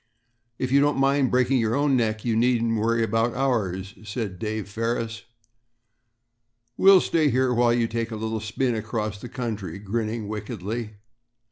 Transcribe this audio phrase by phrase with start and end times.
[0.57, 4.67] "If you don't mind breaking your own neck, you needn't worry about ours," said Dave
[4.67, 5.25] Ferris;
[6.75, 10.95] "we'll stay here while you take a little spin across country," grinning wickedly.